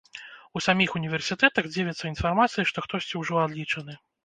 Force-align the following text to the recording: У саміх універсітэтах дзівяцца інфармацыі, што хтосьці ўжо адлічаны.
У 0.59 0.61
саміх 0.67 0.95
універсітэтах 0.99 1.69
дзівяцца 1.75 2.03
інфармацыі, 2.13 2.67
што 2.73 2.77
хтосьці 2.89 3.23
ўжо 3.23 3.41
адлічаны. 3.45 3.93